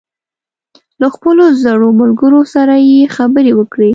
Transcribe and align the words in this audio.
له 1.01 1.07
خپلو 1.15 1.43
زړو 1.63 1.89
ملګرو 2.01 2.41
سره 2.53 2.73
یې 2.89 3.01
خبرې 3.15 3.51
وکړې. 3.55 3.89